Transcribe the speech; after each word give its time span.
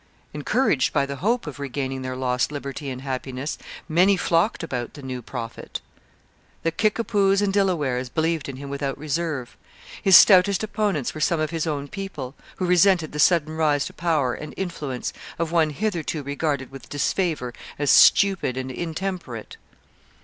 Encouraged 0.33 0.93
by 0.93 1.05
the 1.05 1.17
hope 1.17 1.45
of 1.45 1.59
regaining 1.59 2.01
their 2.01 2.15
lost 2.15 2.51
liberty 2.51 2.89
and 2.89 3.03
happiness, 3.03 3.59
many 3.87 4.17
flocked 4.17 4.63
about 4.63 4.95
the 4.95 5.03
new 5.03 5.21
prophet. 5.21 5.79
The 6.63 6.71
Kickapoos 6.71 7.39
and 7.39 7.53
Delawares 7.53 8.09
believed 8.09 8.49
in 8.49 8.55
him 8.55 8.71
without 8.71 8.97
reserve. 8.97 9.55
His 10.01 10.17
stoutest 10.17 10.63
opponents 10.63 11.13
were 11.13 11.21
some 11.21 11.39
of 11.39 11.51
his 11.51 11.67
own 11.67 11.87
people, 11.87 12.33
who 12.55 12.65
resented 12.65 13.11
the 13.11 13.19
sudden 13.19 13.55
rise 13.55 13.85
to 13.85 13.93
power 13.93 14.33
and 14.33 14.55
influence 14.57 15.13
of 15.37 15.51
one 15.51 15.69
hitherto 15.69 16.23
regarded 16.23 16.71
with 16.71 16.89
disfavour 16.89 17.53
as 17.77 17.91
stupid 17.91 18.57
and 18.57 18.71
intemperate. 18.71 19.57